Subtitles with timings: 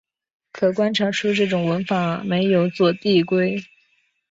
[0.51, 3.61] 可观察出这种文法没有左递归。